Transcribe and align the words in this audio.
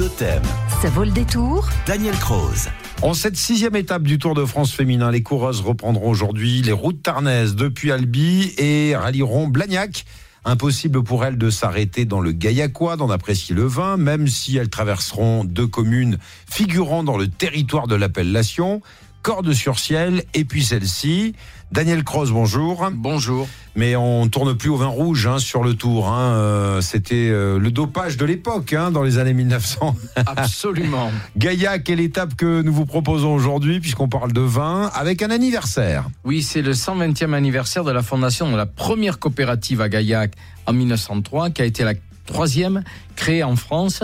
Totem. 0.00 0.42
Ça 0.80 0.88
vaut 0.88 1.04
le 1.04 1.10
détour. 1.10 1.68
Daniel 1.86 2.14
Croze. 2.14 2.70
En 3.02 3.12
cette 3.12 3.36
sixième 3.36 3.76
étape 3.76 4.02
du 4.02 4.18
Tour 4.18 4.34
de 4.34 4.46
France 4.46 4.72
féminin, 4.72 5.10
les 5.10 5.22
coureuses 5.22 5.60
reprendront 5.60 6.08
aujourd'hui 6.08 6.62
les 6.62 6.72
routes 6.72 7.02
tarnaises 7.02 7.54
depuis 7.54 7.92
Albi 7.92 8.54
et 8.56 8.96
rallieront 8.96 9.46
Blagnac. 9.46 10.06
Impossible 10.46 11.02
pour 11.02 11.26
elles 11.26 11.36
de 11.36 11.50
s'arrêter 11.50 12.06
dans 12.06 12.22
le 12.22 12.32
Gaillacois, 12.32 12.96
d'en 12.96 13.10
apprécier 13.10 13.54
le 13.54 13.66
vin, 13.66 13.98
même 13.98 14.26
si 14.26 14.56
elles 14.56 14.70
traverseront 14.70 15.44
deux 15.44 15.66
communes 15.66 16.16
figurant 16.50 17.04
dans 17.04 17.18
le 17.18 17.28
territoire 17.28 17.86
de 17.86 17.94
l'appellation. 17.94 18.80
Corde 19.22 19.52
sur 19.52 19.78
ciel 19.78 20.24
et 20.32 20.44
puis 20.44 20.64
celle-ci. 20.64 21.34
Daniel 21.72 22.04
Cross, 22.04 22.30
bonjour. 22.30 22.88
Bonjour. 22.92 23.46
Mais 23.76 23.94
on 23.94 24.28
tourne 24.28 24.56
plus 24.56 24.70
au 24.70 24.76
vin 24.76 24.86
rouge 24.86 25.26
hein, 25.26 25.38
sur 25.38 25.62
le 25.62 25.74
tour. 25.74 26.08
Hein. 26.08 26.32
Euh, 26.34 26.80
C'était 26.80 27.28
euh, 27.28 27.58
le 27.58 27.70
dopage 27.70 28.16
de 28.16 28.24
l'époque 28.24 28.72
hein, 28.72 28.90
dans 28.90 29.02
les 29.02 29.18
années 29.18 29.34
1900. 29.34 29.94
Absolument. 30.26 31.12
Gaillac 31.36 31.88
est 31.90 31.96
l'étape 31.96 32.34
que 32.34 32.62
nous 32.62 32.72
vous 32.72 32.86
proposons 32.86 33.34
aujourd'hui 33.34 33.78
puisqu'on 33.78 34.08
parle 34.08 34.32
de 34.32 34.40
vin 34.40 34.90
avec 34.94 35.22
un 35.22 35.30
anniversaire. 35.30 36.08
Oui, 36.24 36.42
c'est 36.42 36.62
le 36.62 36.72
120e 36.72 37.34
anniversaire 37.34 37.84
de 37.84 37.92
la 37.92 38.02
fondation 38.02 38.50
de 38.50 38.56
la 38.56 38.66
première 38.66 39.18
coopérative 39.18 39.82
à 39.82 39.90
Gaillac 39.90 40.32
en 40.66 40.72
1903, 40.72 41.50
qui 41.50 41.60
a 41.60 41.66
été 41.66 41.84
la 41.84 41.92
troisième 42.24 42.82
créée 43.16 43.44
en 43.44 43.56
France. 43.56 44.02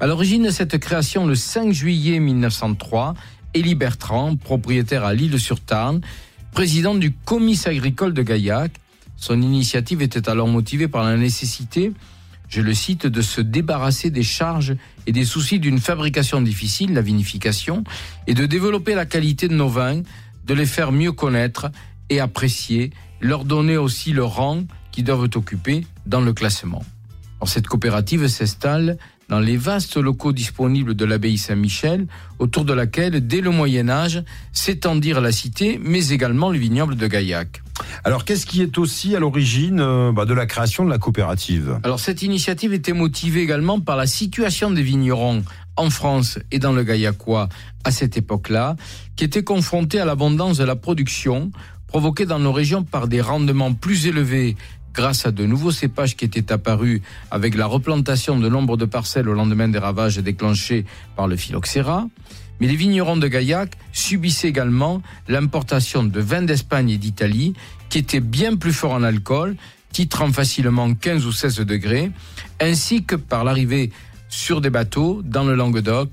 À 0.00 0.06
l'origine 0.06 0.44
de 0.44 0.50
cette 0.50 0.78
création, 0.78 1.26
le 1.26 1.34
5 1.34 1.72
juillet 1.72 2.20
1903, 2.20 3.14
Élie 3.54 3.74
Bertrand, 3.74 4.36
propriétaire 4.36 5.04
à 5.04 5.14
Lille-sur-Tarn, 5.14 6.00
président 6.52 6.94
du 6.94 7.12
comice 7.12 7.66
agricole 7.66 8.14
de 8.14 8.22
Gaillac. 8.22 8.72
Son 9.16 9.40
initiative 9.42 10.02
était 10.02 10.28
alors 10.28 10.48
motivée 10.48 10.88
par 10.88 11.04
la 11.04 11.16
nécessité, 11.16 11.92
je 12.48 12.60
le 12.60 12.74
cite, 12.74 13.06
de 13.06 13.22
se 13.22 13.40
débarrasser 13.40 14.10
des 14.10 14.22
charges 14.22 14.76
et 15.06 15.12
des 15.12 15.24
soucis 15.24 15.60
d'une 15.60 15.78
fabrication 15.78 16.40
difficile, 16.40 16.94
la 16.94 17.00
vinification, 17.00 17.84
et 18.26 18.34
de 18.34 18.46
développer 18.46 18.94
la 18.94 19.06
qualité 19.06 19.46
de 19.46 19.54
nos 19.54 19.68
vins, 19.68 20.02
de 20.46 20.54
les 20.54 20.66
faire 20.66 20.90
mieux 20.90 21.12
connaître 21.12 21.70
et 22.08 22.18
apprécier, 22.18 22.90
leur 23.20 23.44
donner 23.44 23.76
aussi 23.76 24.12
le 24.12 24.24
rang 24.24 24.64
qu'ils 24.90 25.04
doivent 25.04 25.28
occuper 25.34 25.86
dans 26.06 26.20
le 26.20 26.32
classement. 26.32 26.84
Alors, 27.40 27.48
cette 27.48 27.68
coopérative 27.68 28.26
s'installe 28.26 28.98
dans 29.30 29.40
les 29.40 29.56
vastes 29.56 29.96
locaux 29.96 30.32
disponibles 30.32 30.94
de 30.94 31.04
l'abbaye 31.04 31.38
Saint-Michel, 31.38 32.06
autour 32.40 32.64
de 32.64 32.72
laquelle, 32.72 33.26
dès 33.26 33.40
le 33.40 33.50
Moyen 33.50 33.88
Âge, 33.88 34.22
s'étendirent 34.52 35.20
la 35.20 35.30
cité, 35.32 35.80
mais 35.82 36.08
également 36.08 36.50
le 36.50 36.58
vignoble 36.58 36.96
de 36.96 37.06
Gaillac. 37.06 37.62
Alors, 38.04 38.24
qu'est-ce 38.24 38.44
qui 38.44 38.60
est 38.60 38.76
aussi 38.76 39.14
à 39.16 39.20
l'origine 39.20 39.80
euh, 39.80 40.12
bah, 40.12 40.26
de 40.26 40.34
la 40.34 40.46
création 40.46 40.84
de 40.84 40.90
la 40.90 40.98
coopérative? 40.98 41.78
Alors, 41.84 42.00
cette 42.00 42.22
initiative 42.22 42.74
était 42.74 42.92
motivée 42.92 43.40
également 43.40 43.80
par 43.80 43.96
la 43.96 44.06
situation 44.06 44.70
des 44.70 44.82
vignerons 44.82 45.44
en 45.76 45.90
France 45.90 46.38
et 46.50 46.58
dans 46.58 46.72
le 46.72 46.82
Gaillacois 46.82 47.48
à 47.84 47.92
cette 47.92 48.16
époque-là, 48.16 48.76
qui 49.16 49.24
étaient 49.24 49.44
confrontés 49.44 50.00
à 50.00 50.04
l'abondance 50.04 50.58
de 50.58 50.64
la 50.64 50.76
production, 50.76 51.52
provoquée 51.86 52.26
dans 52.26 52.38
nos 52.38 52.52
régions 52.52 52.82
par 52.82 53.08
des 53.08 53.20
rendements 53.20 53.72
plus 53.74 54.06
élevés 54.06 54.56
grâce 54.94 55.26
à 55.26 55.30
de 55.30 55.46
nouveaux 55.46 55.70
cépages 55.70 56.16
qui 56.16 56.24
étaient 56.24 56.52
apparus 56.52 57.02
avec 57.30 57.54
la 57.54 57.66
replantation 57.66 58.38
de 58.38 58.48
nombre 58.48 58.76
de 58.76 58.84
parcelles 58.84 59.28
au 59.28 59.34
lendemain 59.34 59.68
des 59.68 59.78
ravages 59.78 60.18
déclenchés 60.18 60.84
par 61.16 61.28
le 61.28 61.36
phylloxéra. 61.36 62.06
Mais 62.60 62.66
les 62.66 62.76
vignerons 62.76 63.16
de 63.16 63.26
Gaillac 63.26 63.72
subissaient 63.92 64.48
également 64.48 65.02
l'importation 65.28 66.02
de 66.04 66.20
vins 66.20 66.42
d'Espagne 66.42 66.90
et 66.90 66.98
d'Italie 66.98 67.54
qui 67.88 67.98
étaient 67.98 68.20
bien 68.20 68.56
plus 68.56 68.72
forts 68.72 68.92
en 68.92 69.02
alcool, 69.02 69.56
titrant 69.92 70.30
facilement 70.30 70.94
15 70.94 71.26
ou 71.26 71.32
16 71.32 71.60
degrés, 71.60 72.10
ainsi 72.60 73.04
que 73.04 73.16
par 73.16 73.44
l'arrivée 73.44 73.90
sur 74.28 74.60
des 74.60 74.70
bateaux 74.70 75.22
dans 75.24 75.44
le 75.44 75.54
Languedoc 75.54 76.10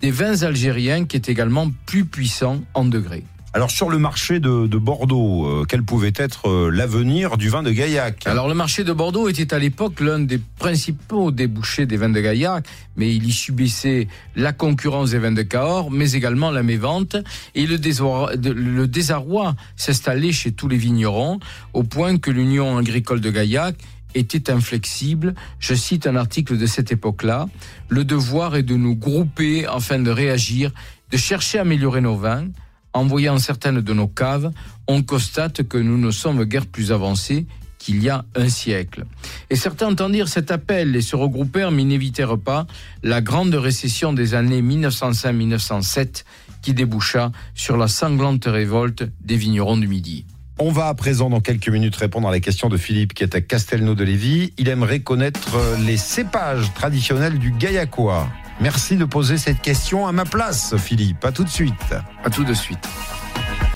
des 0.00 0.10
vins 0.10 0.42
algériens 0.42 1.06
qui 1.06 1.16
étaient 1.16 1.32
également 1.32 1.70
plus 1.86 2.04
puissants 2.04 2.62
en 2.74 2.84
degrés. 2.84 3.24
Alors 3.56 3.70
sur 3.70 3.88
le 3.88 3.98
marché 3.98 4.40
de, 4.40 4.66
de 4.66 4.78
Bordeaux, 4.78 5.46
euh, 5.46 5.64
quel 5.68 5.84
pouvait 5.84 6.12
être 6.16 6.48
euh, 6.48 6.70
l'avenir 6.70 7.36
du 7.36 7.50
vin 7.50 7.62
de 7.62 7.70
Gaillac? 7.70 8.26
Alors 8.26 8.48
le 8.48 8.54
marché 8.54 8.82
de 8.82 8.92
Bordeaux 8.92 9.28
était 9.28 9.54
à 9.54 9.60
l'époque 9.60 10.00
l'un 10.00 10.18
des 10.18 10.40
principaux 10.58 11.30
débouchés 11.30 11.86
des 11.86 11.96
vins 11.96 12.08
de 12.08 12.20
Gaillac, 12.20 12.66
mais 12.96 13.14
il 13.14 13.24
y 13.24 13.30
subissait 13.30 14.08
la 14.34 14.52
concurrence 14.52 15.12
des 15.12 15.20
vins 15.20 15.30
de 15.30 15.42
Cahors, 15.42 15.92
mais 15.92 16.10
également 16.14 16.50
la 16.50 16.64
mévente, 16.64 17.14
et 17.54 17.68
le 17.68 17.78
désarroi, 17.78 18.32
le 18.34 18.88
désarroi 18.88 19.54
s'installait 19.76 20.32
chez 20.32 20.50
tous 20.50 20.66
les 20.66 20.76
vignerons, 20.76 21.38
au 21.74 21.84
point 21.84 22.18
que 22.18 22.32
l'Union 22.32 22.76
agricole 22.76 23.20
de 23.20 23.30
Gaillac 23.30 23.76
était 24.16 24.50
inflexible. 24.50 25.32
Je 25.60 25.74
cite 25.74 26.08
un 26.08 26.16
article 26.16 26.58
de 26.58 26.66
cette 26.66 26.90
époque-là. 26.90 27.46
Le 27.88 28.04
devoir 28.04 28.56
est 28.56 28.64
de 28.64 28.74
nous 28.74 28.96
grouper 28.96 29.64
afin 29.64 30.00
de 30.00 30.10
réagir, 30.10 30.72
de 31.12 31.16
chercher 31.16 31.58
à 31.58 31.60
améliorer 31.60 32.00
nos 32.00 32.16
vins 32.16 32.48
en 32.94 33.04
voyant 33.04 33.38
certaines 33.38 33.80
de 33.80 33.92
nos 33.92 34.08
caves, 34.08 34.50
on 34.88 35.02
constate 35.02 35.64
que 35.64 35.76
nous 35.76 35.98
ne 35.98 36.10
sommes 36.10 36.44
guère 36.44 36.66
plus 36.66 36.92
avancés 36.92 37.46
qu'il 37.78 38.02
y 38.02 38.08
a 38.08 38.24
un 38.34 38.48
siècle. 38.48 39.04
Et 39.50 39.56
certains 39.56 39.88
entendirent 39.88 40.28
cet 40.28 40.50
appel 40.50 40.96
et 40.96 41.02
se 41.02 41.16
regroupèrent, 41.16 41.70
mais 41.70 41.84
n'évitèrent 41.84 42.38
pas 42.38 42.66
la 43.02 43.20
grande 43.20 43.54
récession 43.54 44.14
des 44.14 44.34
années 44.34 44.62
1905-1907 44.62 46.24
qui 46.62 46.72
déboucha 46.72 47.30
sur 47.54 47.76
la 47.76 47.88
sanglante 47.88 48.46
révolte 48.46 49.04
des 49.22 49.36
vignerons 49.36 49.76
du 49.76 49.86
Midi. 49.86 50.24
On 50.58 50.70
va 50.70 50.86
à 50.86 50.94
présent 50.94 51.28
dans 51.28 51.40
quelques 51.40 51.68
minutes 51.68 51.96
répondre 51.96 52.28
à 52.28 52.30
la 52.30 52.40
question 52.40 52.68
de 52.68 52.76
Philippe 52.76 53.12
qui 53.12 53.24
est 53.24 53.34
à 53.34 53.40
Castelnau 53.40 53.94
de 53.94 54.04
Lévis. 54.04 54.54
Il 54.56 54.68
aimerait 54.68 55.00
connaître 55.00 55.58
les 55.84 55.96
cépages 55.96 56.72
traditionnels 56.74 57.38
du 57.38 57.50
Gaillacois. 57.50 58.28
Merci 58.60 58.96
de 58.96 59.04
poser 59.04 59.38
cette 59.38 59.60
question 59.60 60.06
à 60.06 60.12
ma 60.12 60.24
place, 60.24 60.76
Philippe. 60.76 61.24
À 61.24 61.32
tout 61.32 61.44
de 61.44 61.48
suite. 61.48 61.94
À 62.24 62.30
tout 62.30 62.44
de 62.44 62.54
suite. 62.54 62.88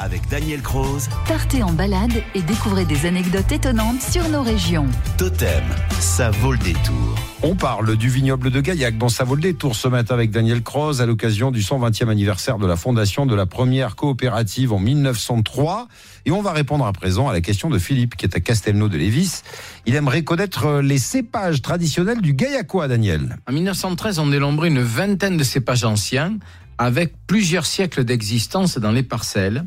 Avec 0.01 0.29
Daniel 0.29 0.63
Croze. 0.63 1.09
Partez 1.27 1.63
en 1.63 1.73
balade 1.73 2.23
et 2.35 2.43
découvrez 2.43 2.85
des 2.85 3.07
anecdotes 3.07 3.51
étonnantes 3.51 4.01
sur 4.01 4.29
nos 4.29 4.43
régions. 4.43 4.87
Totem. 5.17 5.65
Ça 5.99 6.31
vaut 6.31 6.53
le 6.53 6.59
détour. 6.59 7.28
On 7.45 7.55
parle 7.55 7.97
du 7.97 8.09
vignoble 8.09 8.51
de 8.51 8.61
Gaillac 8.61 8.99
dans 8.99 9.09
sa 9.09 9.23
vol 9.23 9.39
des 9.39 9.55
tours 9.55 9.77
ce 9.77 9.87
matin 9.87 10.15
avec 10.15 10.33
Daniel 10.33 10.61
Croze 10.61 11.01
à 11.01 11.07
l'occasion 11.07 11.53
du 11.53 11.61
120e 11.61 12.09
anniversaire 12.09 12.59
de 12.59 12.67
la 12.67 12.75
fondation 12.75 13.27
de 13.27 13.35
la 13.37 13.47
première 13.47 13.95
coopérative 13.95 14.73
en 14.73 14.81
1903. 14.81 15.87
Et 16.27 16.33
on 16.33 16.43
va 16.43 16.51
répondre 16.51 16.85
à 16.85 16.93
présent 16.93 17.29
à 17.29 17.33
la 17.33 17.41
question 17.41 17.71
de 17.71 17.79
Philippe 17.79 18.17
qui 18.17 18.25
est 18.25 18.35
à 18.35 18.41
Castelnau 18.41 18.89
de 18.89 18.97
Lévis. 18.97 19.43
Il 19.87 19.95
aimerait 19.95 20.25
connaître 20.25 20.81
les 20.81 20.99
cépages 20.99 21.63
traditionnels 21.63 22.21
du 22.21 22.33
Gaillacois, 22.33 22.89
Daniel. 22.89 23.37
En 23.49 23.53
1913, 23.53 24.19
on 24.19 24.27
dénombrait 24.27 24.69
une 24.69 24.83
vingtaine 24.83 25.37
de 25.37 25.45
cépages 25.45 25.85
anciens 25.85 26.39
avec 26.77 27.15
plusieurs 27.29 27.67
siècles 27.67 28.03
d'existence 28.03 28.79
dans 28.79 28.93
les 28.93 29.05
parcelles. 29.05 29.65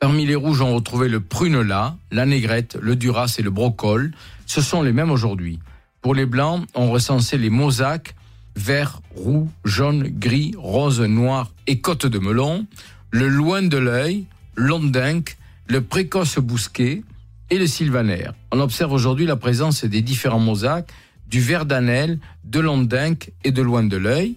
Parmi 0.00 0.26
les 0.26 0.34
rouges, 0.34 0.62
on 0.62 0.74
retrouvait 0.74 1.08
le 1.08 1.20
prunelat, 1.20 1.96
la 2.10 2.26
négrette, 2.26 2.76
le 2.82 2.96
duras 2.96 3.36
et 3.38 3.42
le 3.42 3.50
brocol. 3.50 4.10
Ce 4.46 4.60
sont 4.60 4.82
les 4.82 4.92
mêmes 4.92 5.12
aujourd'hui. 5.12 5.60
Pour 6.04 6.14
les 6.14 6.26
blancs, 6.26 6.66
on 6.74 6.90
recensait 6.90 7.38
les 7.38 7.48
mosaques, 7.48 8.14
vert, 8.56 9.00
roux, 9.16 9.50
jaune, 9.64 10.06
gris, 10.06 10.52
rose, 10.54 11.00
noir 11.00 11.50
et 11.66 11.80
côte 11.80 12.04
de 12.04 12.18
melon, 12.18 12.66
le 13.10 13.26
loin 13.26 13.62
de 13.62 13.78
l'œil, 13.78 14.26
l'ondinque, 14.54 15.38
le 15.66 15.80
précoce 15.80 16.38
bousquet 16.38 17.02
et 17.48 17.58
le 17.58 17.66
sylvaner. 17.66 18.28
On 18.52 18.60
observe 18.60 18.92
aujourd'hui 18.92 19.24
la 19.24 19.36
présence 19.36 19.86
des 19.86 20.02
différents 20.02 20.38
mosaques, 20.38 20.92
du 21.26 21.40
vert 21.40 21.64
d'anel, 21.64 22.18
de 22.44 22.60
l'ondinque 22.60 23.32
et 23.42 23.50
de 23.50 23.62
loin 23.62 23.82
de 23.82 23.96
l'œil. 23.96 24.34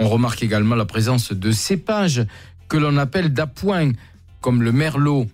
On 0.00 0.08
remarque 0.10 0.42
également 0.42 0.74
la 0.74 0.84
présence 0.84 1.32
de 1.32 1.50
cépages 1.50 2.26
que 2.68 2.76
l'on 2.76 2.98
appelle 2.98 3.32
d'appoint, 3.32 3.92
comme 4.42 4.62
le 4.62 4.70
merlot, 4.70 5.28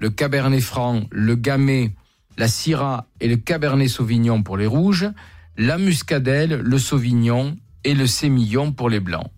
le 0.00 0.10
cabernet 0.10 0.60
franc, 0.60 1.02
le 1.12 1.36
gamay, 1.36 1.92
la 2.38 2.48
syrah 2.48 3.06
et 3.20 3.28
le 3.28 3.36
cabernet 3.36 3.88
sauvignon 3.88 4.42
pour 4.42 4.56
les 4.56 4.66
rouges, 4.66 5.08
la 5.56 5.78
muscadelle, 5.78 6.60
le 6.62 6.78
sauvignon 6.78 7.56
et 7.84 7.94
le 7.94 8.06
sémillon 8.06 8.72
pour 8.72 8.88
les 8.88 9.00
blancs. 9.00 9.30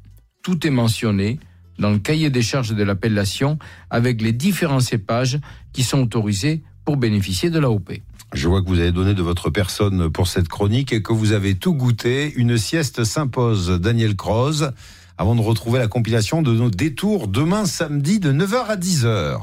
Tout 0.42 0.66
est 0.66 0.70
mentionné 0.70 1.40
dans 1.78 1.90
le 1.90 1.98
cahier 1.98 2.30
des 2.30 2.42
charges 2.42 2.74
de 2.74 2.82
l'appellation 2.82 3.58
avec 3.90 4.22
les 4.22 4.32
différents 4.32 4.80
cépages 4.80 5.40
qui 5.72 5.82
sont 5.82 6.02
autorisés 6.02 6.62
pour 6.84 6.96
bénéficier 6.96 7.50
de 7.50 7.58
l'AOP. 7.58 8.00
Je 8.32 8.48
vois 8.48 8.62
que 8.62 8.68
vous 8.68 8.78
avez 8.78 8.92
donné 8.92 9.14
de 9.14 9.22
votre 9.22 9.50
personne 9.50 10.10
pour 10.10 10.26
cette 10.28 10.48
chronique 10.48 10.92
et 10.92 11.02
que 11.02 11.12
vous 11.12 11.32
avez 11.32 11.54
tout 11.54 11.74
goûté. 11.74 12.32
Une 12.36 12.58
sieste 12.58 13.04
s'impose, 13.04 13.80
Daniel 13.80 14.16
Croze, 14.16 14.72
avant 15.18 15.34
de 15.34 15.40
retrouver 15.40 15.78
la 15.78 15.88
compilation 15.88 16.42
de 16.42 16.52
nos 16.52 16.70
détours 16.70 17.28
demain 17.28 17.64
samedi 17.64 18.18
de 18.20 18.32
9h 18.32 18.66
à 18.66 18.76
10h. 18.76 19.40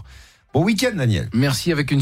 Bon 0.54 0.64
week-end, 0.66 0.92
Daniel. 0.96 1.30
Merci 1.34 1.72
avec 1.72 1.92
une 1.92 2.00